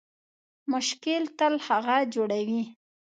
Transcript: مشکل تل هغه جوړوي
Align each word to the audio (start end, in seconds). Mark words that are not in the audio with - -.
مشکل 0.71 1.23
تل 1.37 1.53
هغه 1.67 1.97
جوړوي 2.13 2.63